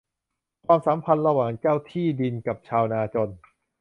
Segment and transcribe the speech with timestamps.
[0.65, 3.29] ความสัมพันธ์ระหว่างเจ้าที่ดินกับชาวนาจน